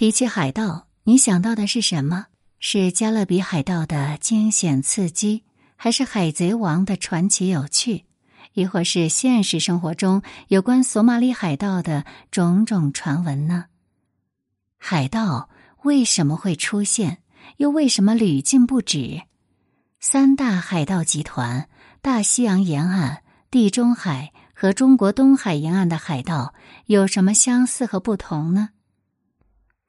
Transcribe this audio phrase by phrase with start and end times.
[0.00, 2.24] 提起海盗，你想到的是什么？
[2.58, 5.44] 是加勒比海盗的惊险刺激，
[5.76, 8.06] 还是海贼王的传奇有趣，
[8.54, 13.66] 亦或是现实生活中有关索马里海盗的种种传闻呢？
[14.78, 15.50] 海盗
[15.82, 17.18] 为什么会出现？
[17.58, 19.24] 又为什么屡禁不止？
[20.00, 21.68] 三大海盗集团——
[22.00, 26.54] 大西洋沿岸、地中海和中国东海沿岸的海盗，
[26.86, 28.70] 有什么相似和不同呢？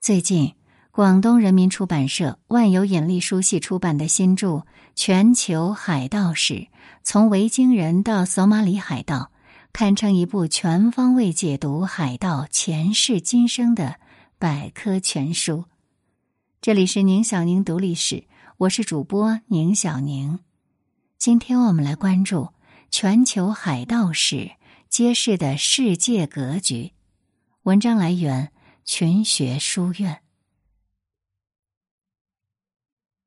[0.01, 0.55] 最近，
[0.89, 4.47] 广东人民出版社万有引力书系出版的新著
[4.95, 6.69] 《全球海盗史：
[7.03, 9.17] 从维京人到索马里海盗》，
[9.71, 13.97] 堪称一部全方位解读海盗前世今生的
[14.39, 15.65] 百科全书。
[16.61, 18.23] 这里是宁小宁读历史，
[18.57, 20.39] 我是主播宁小宁。
[21.19, 22.49] 今天我们来关注
[22.89, 24.49] 全球海盗史
[24.89, 26.93] 揭示的世界格局。
[27.61, 28.51] 文章来源。
[28.83, 30.21] 群学书院，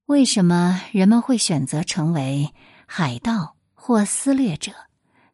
[0.07, 2.53] 为什么人们会选择成为
[2.87, 4.73] 海盗或撕裂者，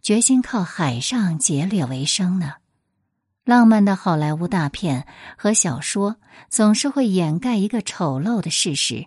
[0.02, 2.56] 决心靠海上劫掠为生呢？
[3.44, 6.16] 浪漫的好莱坞大片和小说
[6.48, 9.06] 总是会掩盖一个丑陋的事实，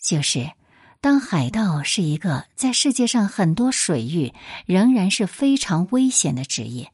[0.00, 0.52] 就是
[1.00, 4.32] 当海盗是一个在世界上很多水域
[4.64, 6.92] 仍然是非常危险的职业，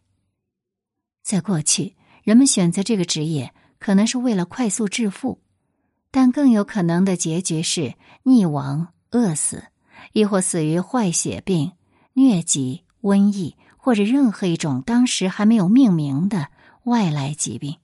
[1.23, 1.95] 在过去。
[2.25, 5.41] 人们选择这个职业，可能是为了快速致富，
[6.11, 7.95] 但更有可能的结局是
[8.25, 9.65] 溺亡、饿死，
[10.13, 11.73] 亦或死于坏血病、
[12.15, 16.49] 疟疾、瘟疫，或者任何一种当时还没有命名的
[16.85, 17.77] 外来疾病。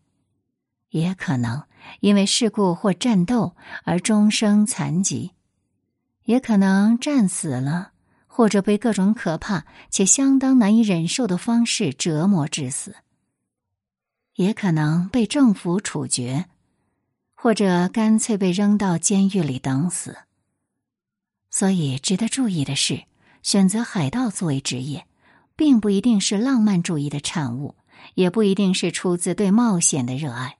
[0.89, 1.65] 也可能
[2.01, 5.33] 因为事故或战斗而终生残疾，
[6.25, 7.93] 也可能战死了，
[8.27, 12.97] 或者被各种可怕且相当难以忍受的方式折磨致死。
[14.41, 16.47] 也可能被政府处决，
[17.35, 20.17] 或者干脆被扔到监狱里等死。
[21.51, 23.05] 所以，值得注意的是，
[23.43, 25.07] 选择海盗作为职业，
[25.57, 27.75] 并不一定是浪漫主义的产物，
[28.15, 30.57] 也不一定是出自对冒险的热爱。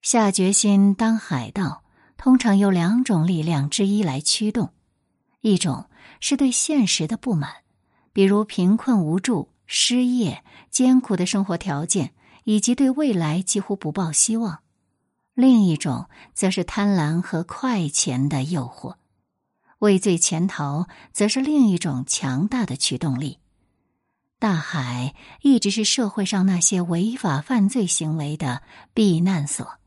[0.00, 1.84] 下决心当海盗，
[2.16, 4.72] 通常有两种力量之一来驱动：
[5.42, 5.90] 一种
[6.20, 7.52] 是对现实的不满，
[8.14, 12.14] 比如贫困无助、失业、艰苦的生活条件。
[12.44, 14.60] 以及对未来几乎不抱希望，
[15.34, 18.96] 另一种则是贪婪和快钱的诱惑，
[19.78, 23.38] 畏罪潜逃则是另一种强大的驱动力。
[24.38, 29.78] 大海一直是社会上那些违法犯罪行为的避难所。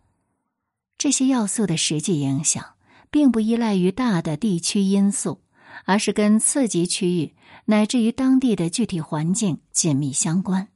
[0.98, 2.76] 这些要素的实际影响，
[3.12, 5.42] 并不依赖于大的地区因素，
[5.84, 10.70] 而是跟次级区域乃至于当地的具体环境紧密相关。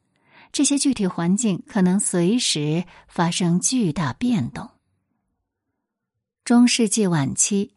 [0.52, 4.70] 这些具体环境可能随时发生巨大变动。
[6.44, 7.72] 中世纪晚期，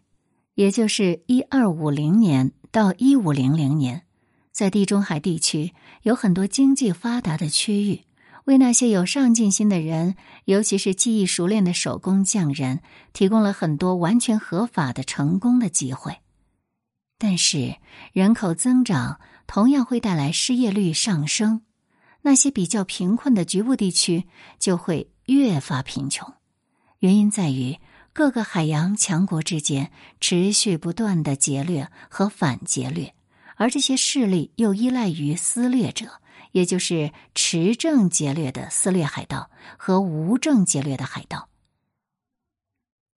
[0.55, 4.07] 也就是一二五零年到一五零零年，
[4.51, 8.05] 在地中海地区有很多经济发达的区域，
[8.45, 10.15] 为那些有上进心的人，
[10.47, 12.81] 尤其是技艺熟练的手工匠人，
[13.13, 16.19] 提供了很多完全合法的成功的机会。
[17.19, 17.77] 但是，
[18.13, 21.63] 人口增长同样会带来失业率上升。
[22.23, 24.25] 那些比较贫困的局部地区
[24.59, 26.33] 就会越发贫穷，
[27.01, 27.79] 原因在于
[28.13, 29.91] 各个海洋强国之间
[30.21, 33.15] 持续不断的劫掠和反劫掠，
[33.57, 36.21] 而这些势力又依赖于撕裂者，
[36.53, 41.49] 也就是持证劫掠的撕裂海盗和无证劫掠的海盗。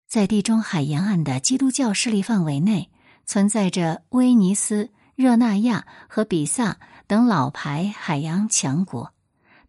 [0.08, 2.90] 在地中海沿岸的基督教势力范围内，
[3.26, 6.80] 存在着威尼斯、热那亚和比萨。
[7.08, 9.14] 等老牌海洋强国，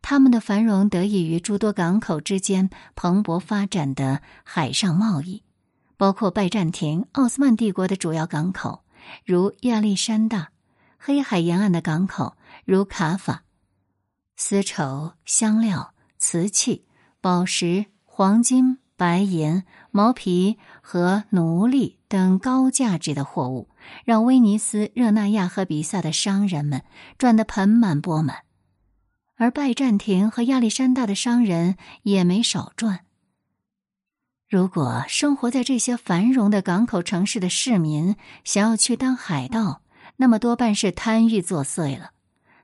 [0.00, 5.42] 他们的繁荣得益于诸多港口之间蓬勃发展的海上贸易，
[5.96, 8.84] 包括拜占庭、奥斯曼帝国的主要港口，
[9.24, 10.48] 如亚历山大；
[10.98, 13.42] 黑海沿岸的港口，如卡法。
[14.36, 16.86] 丝绸、香料、瓷器、
[17.20, 23.68] 宝石、黄金、白银、毛皮和奴隶等高价值的货物。
[24.04, 26.82] 让威尼斯、热那亚和比萨的商人们
[27.18, 28.38] 赚得盆满钵满，
[29.36, 33.04] 而拜占庭和亚历山大的商人也没少赚。
[34.48, 39.82] 如果生活在这些繁荣的港口城市的市民想要去当海盗，
[40.16, 42.10] 那么多半是贪欲作祟了。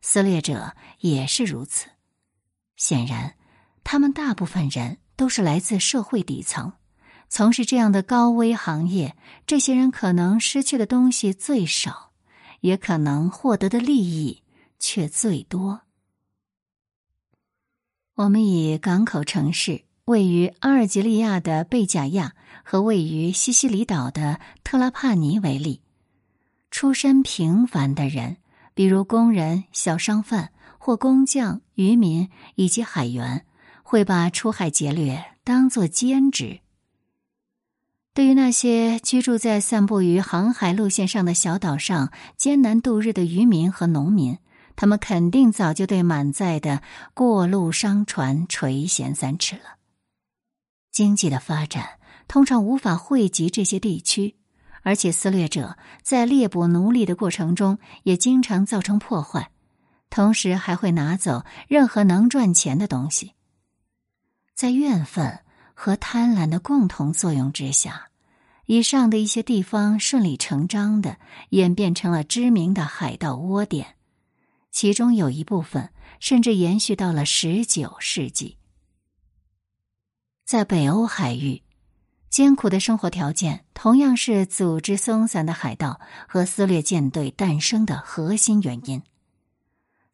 [0.00, 1.88] 撕裂者也是如此。
[2.76, 3.34] 显然，
[3.84, 6.72] 他们大部分人都是来自社会底层。
[7.34, 12.10] 从事这样的高危行业，这些人可能失去的东西最少，
[12.60, 14.42] 也可能获得的利益
[14.78, 15.80] 却最多。
[18.16, 25.80] 我们以港口城市位于阿尔及利亚的贝贾亚和位于西西里岛的特拉帕尼为例，
[26.70, 28.36] 出身平凡的人，
[28.74, 33.46] 比如工人、小商贩或工匠、渔民以及海员，
[33.82, 36.60] 会把出海劫掠当作兼职。
[38.14, 44.36] 对于那些居住在散布于航海路线上的小岛上艰难度日的渔民和农民，
[44.76, 46.82] 他们肯定早就对满载的
[47.14, 49.78] 过路商船垂涎三尺了。
[50.90, 51.98] 经济的发展
[52.28, 54.36] 通常无法惠及这些地区，
[54.82, 59.50] 而且撕掠者在猎捕奴隶的过程中也经常造成破坏，
[60.10, 63.32] 同时还会拿走任何能赚钱的东西。
[64.54, 65.38] 在怨愤。
[65.74, 68.08] 和贪婪的共同作用之下，
[68.66, 71.18] 以上的一些地方顺理成章的
[71.50, 73.96] 演变成了知名的海盗窝点，
[74.70, 75.90] 其中有一部分
[76.20, 78.56] 甚至延续到了十九世纪。
[80.44, 81.62] 在北欧海域，
[82.28, 89.02] 艰苦的生活条件同样是组织松散的海盗和撕掠舰队诞生的核心原因。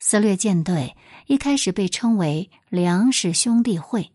[0.00, 0.96] 撕掠舰队
[1.26, 4.12] 一开始被称为“粮食兄弟会”。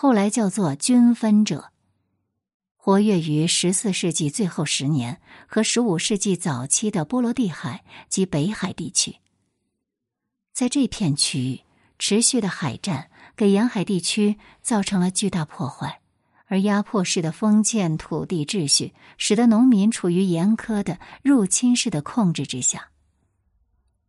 [0.00, 1.72] 后来叫做均分者，
[2.76, 9.16] 活跃于十四世纪最后十年和十五世纪早期的波罗的海及北海地区。
[10.52, 11.62] 在这片区域，
[11.98, 16.00] 持续的海战给沿海地区造成了巨大破坏，
[16.46, 22.90] 而压迫式的封建土地秩序使得农民处于严苛的入侵式的控制之下。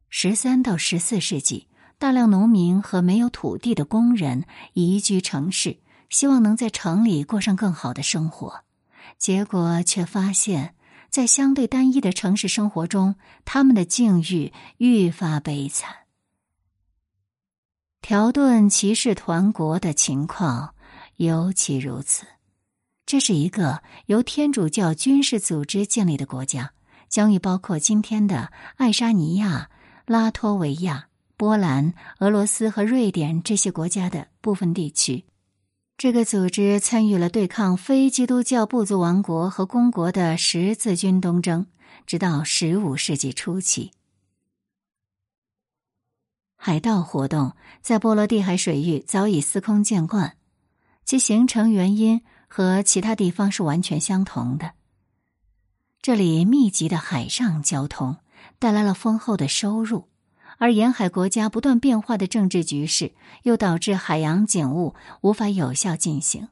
[0.07, 1.68] 十三到十四世纪。
[1.99, 5.79] 大量农民和没有土地的工人移居城市，
[6.09, 8.61] 希望能在城里过上更好的生活，
[9.17, 10.75] 结果却发现，
[11.09, 15.93] 在相对单一的城市生活中，他们的境遇愈发悲惨。
[18.01, 20.73] 条顿骑士团国的情况
[21.17, 22.25] 尤其如此。
[23.05, 26.71] 这是一个由天主教军事组织建立的国家，
[27.09, 29.69] 疆域包括今天的爱沙尼亚、
[30.05, 31.08] 拉脱维亚。
[31.39, 35.23] 波兰、俄罗斯和瑞典这些国家的部分地区，
[35.97, 41.65] 这个组织参与了对抗非基督教部族王国和公国的十字军东征，
[42.05, 43.93] 直到十五世纪初期。
[46.57, 50.35] 海盗活动在波罗的海水域早已司空见惯，
[51.05, 54.73] 其形成原因和其他地方是完全相同的。
[56.01, 58.17] 这里密集的海上交通
[58.59, 60.09] 带来了丰厚的收入。
[60.59, 63.13] 而沿海国家不断变化的政治局势，
[63.43, 66.49] 又导致海洋警务无法有效进行。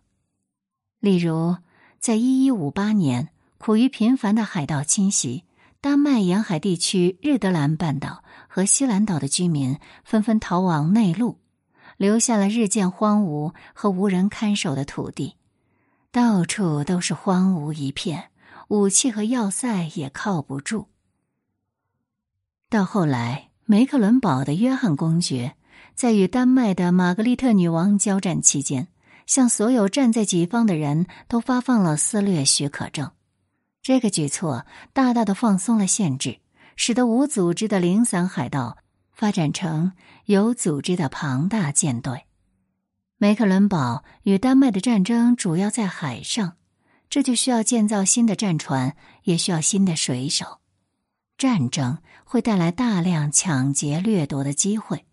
[1.02, 1.58] 例如，
[2.00, 5.44] 在一一五八年，苦于频繁的海盗侵袭，
[5.82, 11.40] 丹麦沿海地区日德兰半岛和西兰岛的居民纷纷逃往内陆，
[11.98, 15.36] 留下了日渐荒芜和无人看守的土地，
[16.12, 18.32] 到处都是荒芜一片，
[18.70, 20.88] 武器和要塞也靠不住。
[22.70, 23.47] 到后来。
[23.70, 25.58] 梅克伦堡的约翰公爵
[25.94, 28.88] 在与丹麦的玛格丽特女王交战期间，
[29.26, 33.12] 向所有站在己方的人都发放了撕掠许可证。
[33.82, 36.40] 这个举措大大的放松了限制，
[36.78, 38.78] 使得无组织的零散海盗
[39.12, 39.92] 发展成
[40.24, 42.24] 有组织的庞大舰队。
[43.18, 46.54] 梅克伦堡与丹麦的战争主要在海上，
[47.10, 50.60] 这就需要建造新的战船，也需要新的水手。
[51.38, 55.06] 战争会带来大量抢劫掠夺的机会，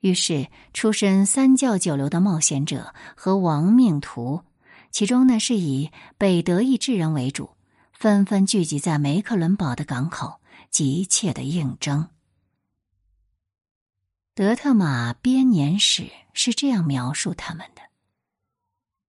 [0.00, 4.42] 于是出身三教九流的冒险者和亡命徒，
[4.90, 7.50] 其中呢是以北德意志人为主，
[7.92, 10.40] 纷纷聚集在梅克伦堡的港口，
[10.70, 12.08] 急切的应征。
[14.34, 17.82] 德特玛编年史是这样描述他们的：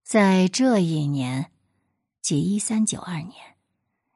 [0.04, 1.50] 在这一年，
[2.20, 3.56] 即一三九二年，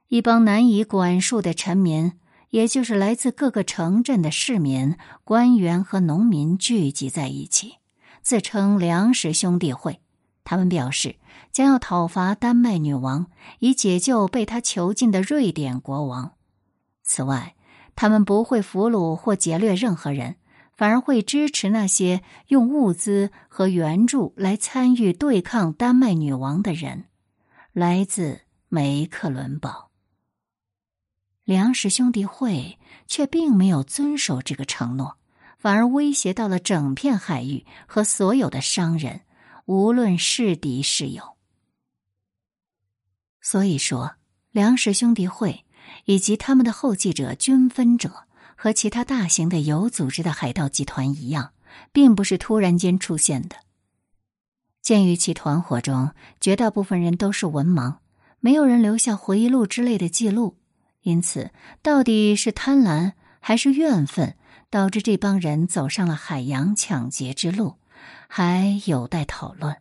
[0.08, 2.12] 一帮难以管束的臣民。
[2.56, 7.74] 也就是来自各个城镇的市民、官员和农民聚集在一起，
[8.22, 10.00] 自称粮食兄弟会。
[10.42, 11.16] 他们表示
[11.52, 13.26] 将要讨伐丹麦女王，
[13.58, 16.32] 以解救被他囚禁的瑞典国王。
[17.02, 17.54] 此外，
[17.94, 20.36] 他们不会俘虏或劫掠任何人，
[20.74, 27.04] 反而会支持那些用物资和援助来参与对抗丹麦女王的人。
[27.74, 29.85] 来自梅克伦堡。
[31.46, 32.76] 粮食兄弟会
[33.06, 35.16] 却并没有遵守这个承诺，
[35.58, 39.20] 反而威胁到了整片海域和所有的商人，
[39.64, 41.36] 无论是敌是友。
[43.40, 44.16] 所以说，
[44.50, 45.64] 粮食兄弟会
[46.06, 48.26] 以及他们的后继者均分者
[48.56, 51.52] 和其他大型的有组织的海盗集团一样，
[51.92, 53.54] 并不是突然间出现的。
[54.82, 56.10] 鉴于其团伙中
[56.40, 57.98] 绝大部分人都是文盲，
[58.40, 60.56] 没有人留下回忆录之类的记录，
[61.06, 64.34] 因此到底是贪婪还是怨愤
[64.70, 67.76] 导致这帮人走上了海洋抢劫之路，
[68.26, 69.76] 还有待讨论。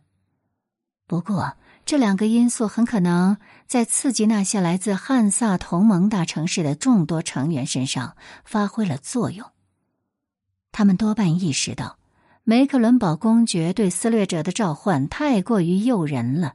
[1.08, 9.50] 不过，这两个因素很可能在刺激那些来自汉萨同盟大城市的众多成员身上发挥了作用。
[10.70, 11.98] 他们多半意识到，
[12.44, 16.54] 梅克伦堡公爵对撕裂者的召唤太过于诱人了，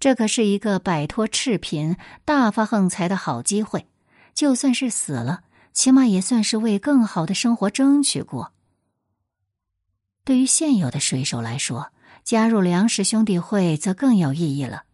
[0.00, 3.86] 这可是一个摆脱赤贫、大发横财的好机会。
[4.38, 5.42] 就算是死了，
[5.72, 8.52] 起码也算是为更好的生活争取过。
[10.22, 11.90] 对于现有的水手来说，
[12.22, 14.84] 加入粮食兄弟会则更有意义了。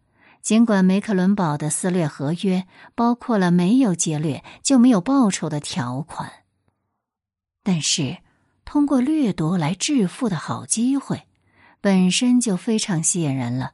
[0.41, 6.31] 尽管梅克伦堡的撕裂合约包括了没有劫掠就没有报酬的条款，
[7.61, 8.17] 但是
[8.65, 11.27] 通过掠夺来致富的好机会
[11.81, 13.73] 本身就非常吸引人了。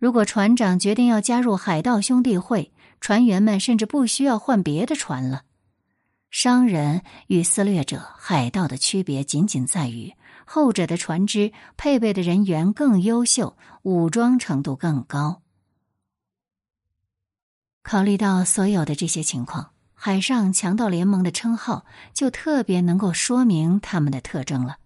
[0.00, 2.72] 如果船长决定要加入海盗兄弟会，
[3.04, 5.42] 船员们甚至不需要换别的船了。
[6.30, 10.14] 商人与撕裂者、海盗的区别仅仅在于。
[10.46, 15.42] 后者的船只配备的人员更优秀，武装程度更高。
[17.82, 21.84] 考虑到所有的这些情况，海上强盗联盟的称号
[22.14, 24.78] 就特别能够说明他们的特征了。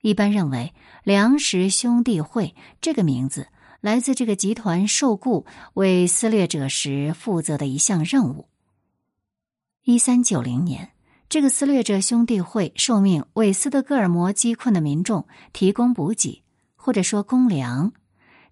[0.00, 0.72] 一般认为
[1.04, 3.48] ，“粮食兄弟会”这个名字
[3.82, 8.48] 来自这个集团受雇为撕裂者时负责的一项任务。
[9.84, 10.92] 一三九零年。
[11.28, 16.42] 这个撕裂者兄弟会受命为斯德哥尔摩饥困的民众提供补给，
[16.76, 17.94] 或者说公粮。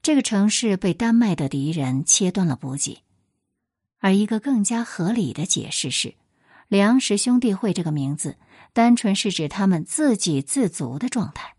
[0.01, 3.03] 这个城市被丹麦的敌人切断了补给，
[3.99, 6.15] 而一个更加合理的解释是，
[6.69, 8.39] 粮食兄弟会这个名字
[8.73, 11.57] 单纯是指他们自给自足的状态。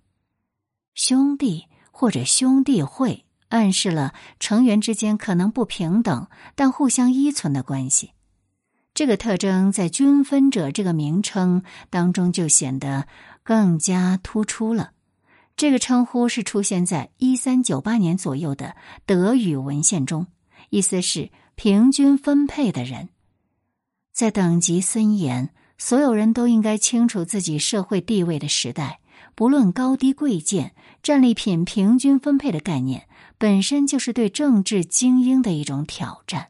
[0.96, 8.14] 兄弟或者兄弟会暗示了成员之间可能不平等但互相依存的关系。
[8.94, 13.08] 这个特征在“均分者”这个名称当中就显得
[13.44, 14.92] 更加突出了。
[15.56, 20.28] 这个称呼是出现在一三九八年左右的德语文献中，
[20.70, 23.10] 意思是平均分配的人。
[24.12, 29.00] 在等级森严、所有人都应该清楚自己社会地位的时代，
[29.36, 33.08] 不论高低贵贱，战利品平均分配的概念
[33.42, 36.50] 本身就是对政治精英的一种挑战。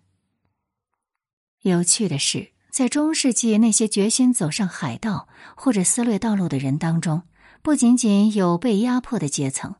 [1.62, 7.24] 有趣的是，在中世纪那些决心走上海盗或者撕裂道路的人当中，
[7.62, 9.76] 不仅仅有被压迫的阶层，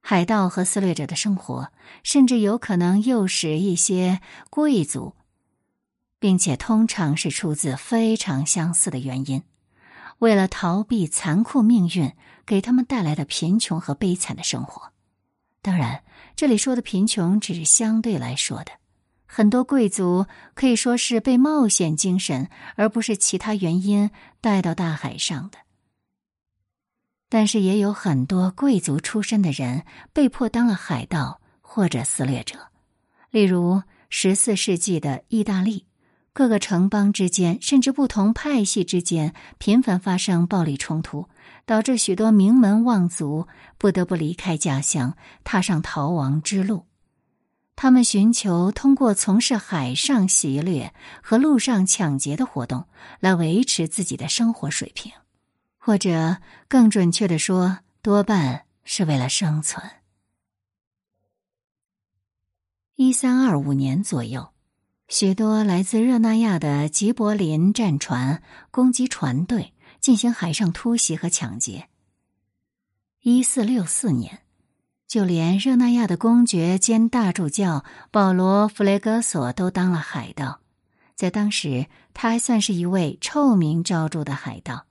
[0.00, 1.72] 海盗和撕裂者的生活
[2.04, 5.16] 甚至有可能诱使一些贵族，
[6.20, 9.42] 并且通常是出自非常相似的原因，
[10.20, 12.12] 为了逃避残酷命运
[12.46, 14.92] 给他们带来的贫穷和悲惨的生活。
[15.66, 16.04] 当然，
[16.36, 18.70] 这里说的贫穷只是相对来说的。
[19.26, 25.58] 很多贵族可以说是被冒险精神，而不是其他原因带到大海上的。
[27.28, 29.82] 但是也有很多贵族出身的人
[30.12, 32.68] 被迫当了海盗或者撕裂者，
[33.30, 35.88] 例如十四世纪的意大利，
[36.32, 41.28] 各个城邦之间甚至不同派系之间频繁发生暴力冲突，
[41.66, 43.46] 导致许多名门望族
[43.76, 46.86] 不得不离开家乡，踏上逃亡之路。
[47.74, 52.86] 他们寻求通过从事海上袭掠和陆上抢劫的活动
[53.20, 55.12] 来维持自己的生活水平，
[55.76, 59.84] 或者更准确的说，多半是为了生存。
[62.94, 64.48] 一三二五年左右，
[65.08, 69.74] 许多来自热那亚的吉柏林战船攻击船队，
[70.06, 71.88] 进行海上突袭和抢劫。
[73.22, 74.42] 一四六四年。
[75.08, 80.60] 就连热那亚的公爵兼大主教保罗·弗雷格索都当了海盗，
[81.16, 84.86] 在当时他还算是一位臭名昭著的海盗。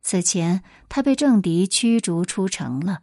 [0.00, 3.00] 此前他被政敌驱逐出城了。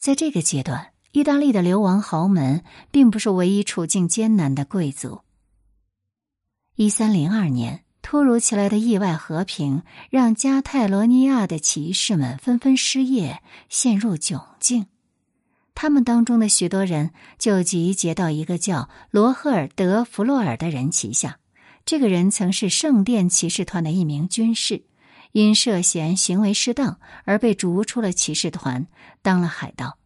[0.00, 5.20] 在这个阶段，意大利的流亡豪门并不是唯一处境艰难的贵族。
[6.74, 14.86] 一三零二年，突如其来的意外和平让加泰罗尼亚的骑士们纷纷失业，陷入窘境。
[15.74, 21.40] 他们当中的许多人就集结到一个叫罗赫尔德弗洛尔的人旗下。
[21.84, 24.84] 这个人曾是圣殿骑士团的一名军士，
[25.32, 28.86] 因涉嫌行为失当而被逐出了骑士团，
[29.20, 29.98] 当了海盗。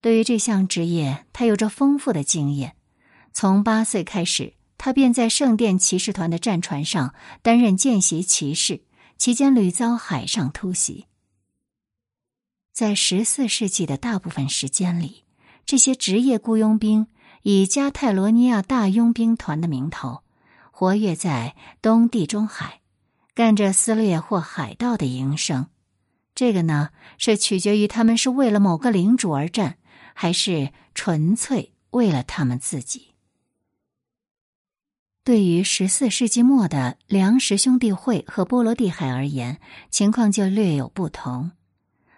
[0.00, 2.76] 对于这项职业，他有着丰富的经验。
[3.32, 8.82] 从八岁开始，他便在圣殿骑士团的战船上担任见习骑士，
[9.16, 11.06] 期间屡遭海上突袭。
[12.72, 15.22] 在十四世纪的大部分时间里，
[15.64, 17.06] 这些职业雇佣兵
[17.42, 20.24] 以加泰罗尼亚大佣兵团的名头，
[20.72, 22.80] 活跃在东地中海，
[23.36, 25.68] 干着撕裂或海盗的营生。
[26.34, 29.78] 这个呢，是取决于他们是为了某个领主而战，
[30.12, 33.11] 还是纯粹为了他们自己。
[35.24, 41.52] 对于十四世纪末的粮食兄弟会和波罗的海而言，情况就略有不同。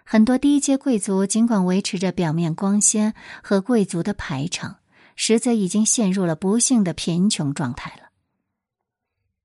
[0.03, 4.77] 很多低阶贵族尽管维持着表面光鲜和贵族的排场，
[5.15, 8.09] 实则已经陷入了不幸的贫穷状态了。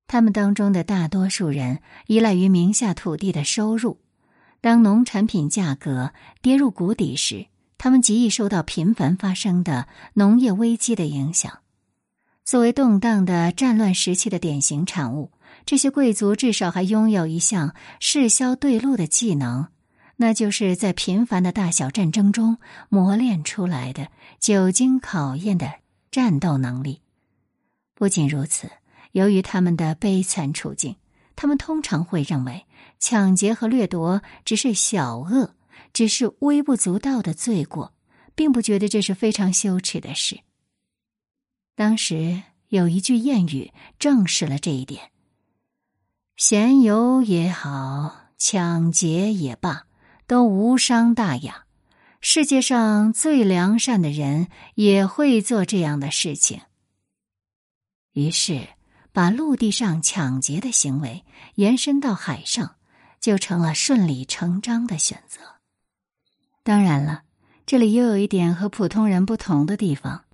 [0.06, 3.98] 他们当中的大多数人依赖于名下土地的收入，
[4.62, 11.58] 当农产品价格跌入谷底时，他们极易受到频繁发生的农业危机的影响。
[12.50, 15.30] 作为动荡的战乱时期的典型产物，
[15.64, 19.68] 这些贵族至少还拥有一项势销对路的技能，
[20.16, 24.08] 那就是在频繁的大小战争中磨练出来的
[24.40, 25.74] 久经考验的
[26.10, 27.02] 战斗能力。
[27.94, 28.68] 不仅如此，
[29.12, 30.96] 由于他们的悲惨处境，
[31.36, 32.66] 他们通常会认为
[32.98, 35.54] 抢劫和掠夺只是小恶，
[35.92, 37.94] 只是微不足道的罪过，
[38.34, 40.40] 并不觉得这是非常羞耻的事。
[41.74, 45.10] 当时有一句谚语证实了这一点
[46.36, 49.86] ：“闲游也好，抢劫也罢，
[50.26, 51.64] 都无伤大雅。
[52.20, 56.60] 世界上最良善的人也会做这样的事情。”
[58.12, 58.68] 于是，
[59.12, 61.24] 把陆地上抢劫的行为
[61.54, 62.76] 延伸到海上，
[63.20, 65.40] 就成了顺理成章的选择。
[66.62, 67.22] 当然了，
[67.64, 70.24] 这里又有一点和普通人不同的地方。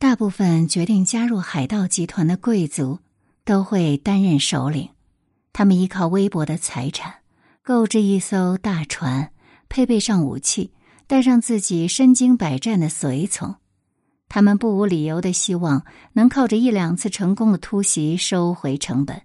[0.00, 3.00] 大部分决定加入海盗集团的贵族
[3.44, 4.88] 都会担任首领，
[5.52, 7.16] 他们依靠微薄的财产
[7.62, 9.30] 购置一艘大船，
[9.68, 10.72] 配备上武器，
[11.06, 13.56] 带上自己身经百战的随从。
[14.26, 19.20] 他们不无理由的希望能靠着一两次成功的突袭收回成本。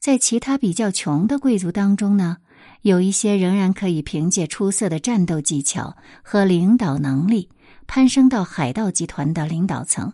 [0.00, 2.38] 在其他比较穷的贵族当中呢，
[2.80, 7.50] 有一些仍然可以凭借出色的战斗技巧和领导能力。
[7.86, 10.12] 攀升到海盗集团的领导层，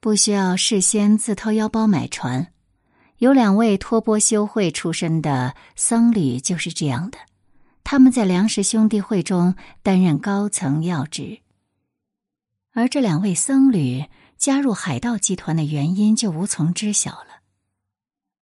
[0.00, 2.52] 不需要事先自掏腰包买船。
[3.18, 7.18] 有两位托钵修会出身的僧侣就是这样的，
[7.84, 11.38] 他们在粮食兄弟会中担任高层要职。
[12.72, 14.04] 而这两位僧侣
[14.36, 17.42] 加入海盗集团的原因就无从知晓了。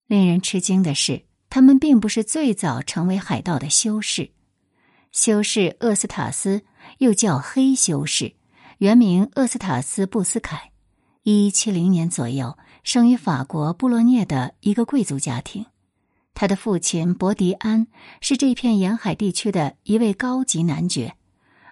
[0.07, 4.31] 令人吃惊的是，他们并不是最早成为海盗的修士。
[5.11, 6.63] 修士厄斯塔斯
[6.99, 8.36] 又叫黑修士。
[8.79, 10.71] 原名厄斯塔斯·布斯凯，
[11.23, 15.65] 一七零年左右生于法国布洛涅的一个贵族家庭。
[16.35, 17.87] 他的父亲伯迪安
[18.21, 21.17] 是这片沿海地区的一位高级男爵，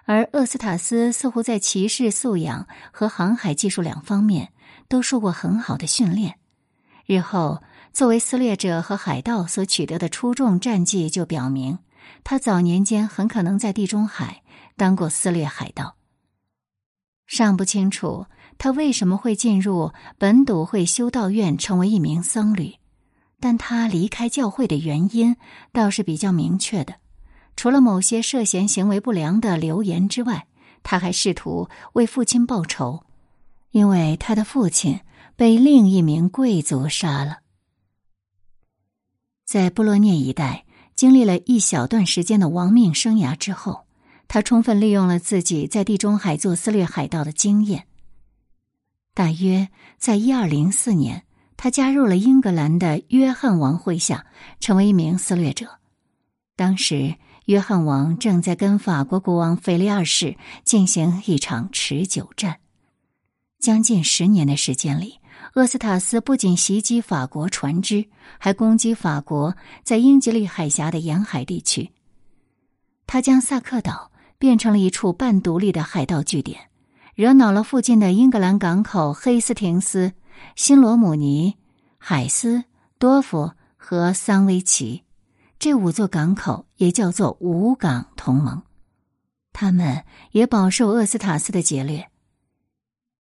[0.05, 4.51] 而厄斯塔斯似乎在骑士素养和航海技术两方面
[4.87, 6.39] 都受过很好的训练。
[7.05, 7.61] 日后
[7.93, 11.77] 作为撕裂者和海盗所取得的出众战绩就表明，
[12.23, 14.41] 他早年间很可能在地中海
[14.75, 15.97] 当过撕裂海盗。
[17.25, 22.75] 尚不清楚他为什么会进入本笃会修道院成为一名僧侣，
[23.39, 25.35] 但他离开教会的原因
[25.73, 26.95] 倒是比较明确的。
[27.55, 30.47] 除了某些涉嫌行为不良的流言之外，
[30.83, 33.03] 他还试图为父亲报仇，
[33.71, 34.99] 因为他的父亲
[35.35, 37.39] 被另一名贵族杀了。
[39.45, 43.84] 在布洛涅一带经历了一小段时间的亡命生涯之后。
[44.27, 47.87] 他充分利用了自己在地中海做撕裂海盗的经验。
[49.13, 51.23] 大约在一二零四年，
[51.55, 54.25] 他加入了英格兰的约翰王麾下，
[54.59, 55.79] 成为一名撕裂者。
[56.57, 60.35] 当时，约翰王正在跟法国国王腓力二世
[60.65, 62.57] 进行一场持久战。
[63.59, 65.19] 将近十年的时间里，
[65.53, 71.91] 厄斯塔斯不仅袭击法国船只，还攻击法国在英吉利海峡的沿海地区。
[73.07, 74.11] 他将萨克岛。
[74.45, 76.69] 变成了一处半独立的海盗据点，
[77.15, 80.13] 惹恼了附近的英格兰港口黑斯廷斯、
[80.55, 81.55] 新罗姆尼、
[81.97, 82.63] 海斯、
[82.99, 85.01] 多夫和桑威奇
[85.57, 88.61] 这五座港口，也叫做五港同盟。
[89.51, 92.11] 他们也饱受厄斯塔斯的劫掠。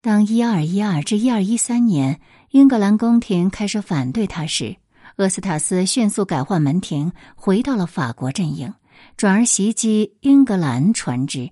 [0.00, 4.74] 当一二一二至一二一三年英格兰宫廷开始反对他时，
[5.18, 8.74] 厄斯塔斯迅速改换门庭，回到了法国阵营。
[9.16, 11.50] 转而袭击英格兰船只，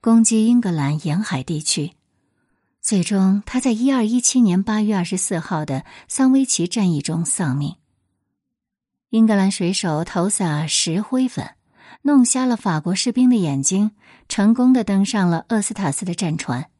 [0.00, 1.92] 攻击英格兰沿海地区。
[2.80, 7.76] 最终，他在一二一七年八月二十四号的桑威奇战役中丧命。
[9.10, 11.50] 英格兰水手投洒石灰粉，
[12.02, 13.92] 弄瞎了法国士兵的眼睛，
[14.28, 16.70] 成功的登上了厄斯塔斯的战船。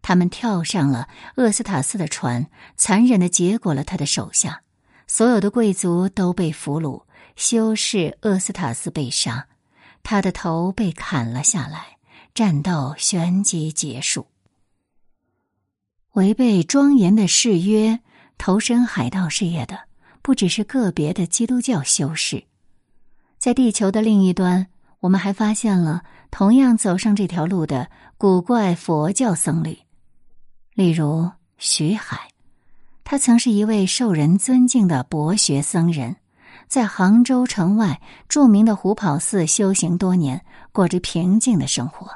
[0.00, 4.62] 他们跳上了厄斯塔斯的船，残忍的结果了他的手下。
[5.06, 7.02] 所有的贵族都被俘虏，
[7.36, 9.46] 修士厄斯塔斯被杀，
[10.02, 11.98] 他的头被砍了下来。
[12.34, 14.26] 战斗旋即结束。
[16.12, 18.00] 违背庄严的誓约，
[18.38, 19.80] 投身海盗事业的
[20.22, 22.44] 不只是个别的基督教修士。
[23.36, 24.66] 在地球的另一端，
[25.00, 29.78] 我们还发现了同样走上这条路的古怪佛教僧侣，
[30.72, 32.30] 例如徐海。
[33.04, 36.16] 他曾是一位受人尊敬的博学僧人，
[36.72, 42.12] 在杭州城外著名的虎跑寺修行多年，过着平静的生活。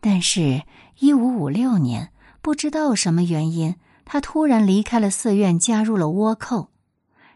[0.00, 0.62] 但是，
[0.98, 3.74] 一五五六年，不知道什么原因，
[4.06, 6.70] 他突然离开了寺院，加入了倭寇。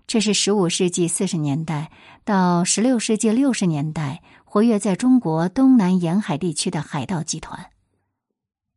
[0.06, 1.90] 这是十五世纪四十年代
[2.24, 7.66] 到十六世纪六十年代活跃在中国东南沿海地区的海盗集团。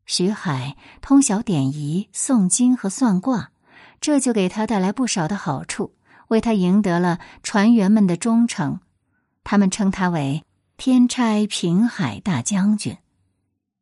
[0.05, 3.51] 徐海通晓典仪、诵经和算卦。
[3.99, 5.93] 这就给他带来不少的好处，
[6.27, 8.79] 为他赢得了船员们的忠诚。
[9.43, 10.43] 他们称他为
[10.77, 12.97] “天差平海大将军”。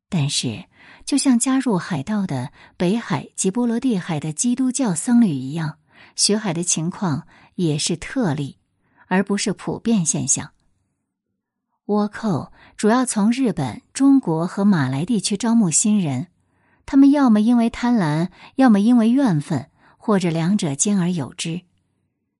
[0.09, 0.65] 但是，
[1.05, 5.77] 就像加入海盗的北海及波罗的海的基督教僧侣一样，
[6.15, 8.57] 学海的情况也是特例，
[9.07, 10.51] 而不是普遍现象。
[11.87, 16.27] 倭寇主要从日本、中国和马来地区招募新人，
[16.85, 19.69] 他们要么因为贪婪，要么因为怨愤。
[19.97, 21.61] 或者两者兼而有之，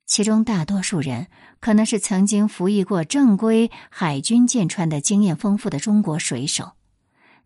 [0.05, 1.27] 其中大多数人
[1.59, 6.73] 可能是曾经服役过正规海军舰船的经验丰富的中国水手。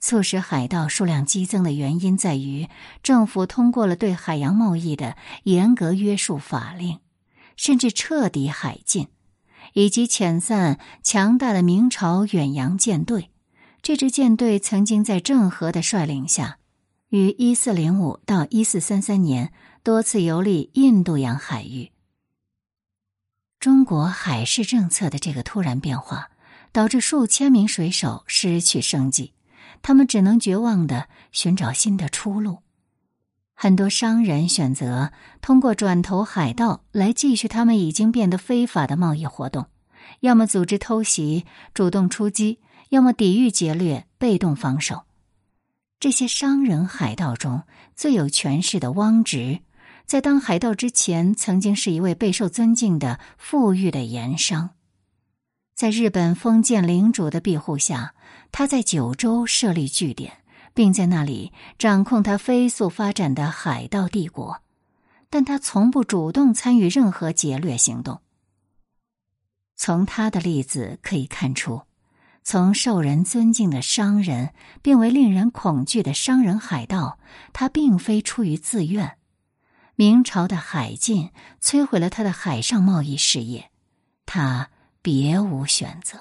[0.02, 2.69] 促使海盗数量激增的原因在于，
[3.04, 7.00] 政府通过了对海洋贸易的严格约束法令，
[7.58, 9.08] 甚至彻底海禁，
[9.74, 13.30] 以及遣散强大的明朝远洋舰队。
[13.82, 16.60] 这支舰队曾经在郑和的率领下，
[17.10, 19.52] 于一四零五到一四三三年。
[19.82, 21.91] 多次游历印度洋海域，
[23.60, 26.30] 中国海事政策的这个突然变化，
[26.72, 29.34] 导致数千名水手失去生计，
[29.82, 32.60] 他们只能绝望的寻找新的出路。
[33.54, 39.65] 很多商人选择通过转投海盗来继续他们已经变得非法的贸易活动，
[40.22, 42.60] 要么组织偷袭，主动出击，
[42.91, 45.04] 要么抵御劫掠，被动防守。
[46.00, 49.60] 这些商人海盗中最有权势的汪直。
[50.10, 54.72] 在当海盗之前，曾经是一位备受尊敬的富裕的盐商。
[55.76, 58.15] 在日本封建领主的庇护下，
[58.52, 60.39] 他在九州设立据点，
[60.74, 64.63] 并在那里掌控他飞速发展的海盗帝国。
[65.30, 68.22] 但他从不主动参与任何劫掠行动。
[69.76, 71.84] 从他的例子可以看出，
[72.43, 77.19] 从受人尊敬的商人变为令人恐惧的商人海盗，
[77.54, 79.18] 他并非出于自愿。
[80.00, 81.32] 明朝的海禁
[81.62, 83.70] 摧毁了他的海上贸易事业，
[84.26, 84.70] 他
[85.02, 86.18] 别无选择。